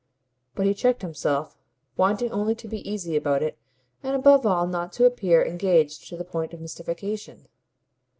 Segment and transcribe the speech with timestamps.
[0.55, 1.59] But he checked himself,
[1.95, 3.59] wanting only to be easy about it
[4.01, 7.47] and above all not to appear engaged to the point of mystification.